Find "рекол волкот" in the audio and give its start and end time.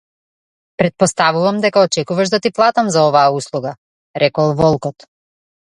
4.27-5.09